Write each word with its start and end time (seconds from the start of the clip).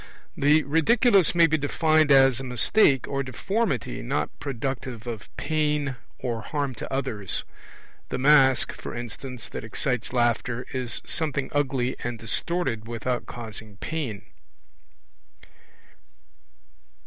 The 0.35 0.63
Ridiculous 0.63 1.35
may 1.35 1.45
be 1.45 1.59
defined 1.59 2.09
as 2.11 2.39
a 2.39 2.43
mistake 2.43 3.07
or 3.07 3.21
deformity 3.21 4.01
not 4.01 4.31
productive 4.39 5.05
of 5.05 5.29
pain 5.37 5.95
or 6.17 6.41
harm 6.41 6.73
to 6.77 6.91
others; 6.91 7.43
the 8.09 8.17
mask, 8.17 8.71
for 8.73 8.95
instance, 8.95 9.47
that 9.49 9.63
excites 9.63 10.11
laughter, 10.11 10.65
is 10.73 11.03
something 11.05 11.51
ugly 11.53 11.95
and 12.03 12.17
distorted 12.17 12.87
without 12.87 13.27
causing 13.27 13.77
pain. 13.77 14.23